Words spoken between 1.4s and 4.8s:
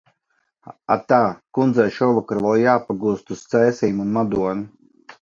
kundzei šovakar vēl jāpagūst uz Cēsīm un Madonu.